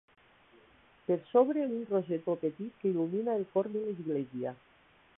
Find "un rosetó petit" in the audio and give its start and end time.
1.73-2.81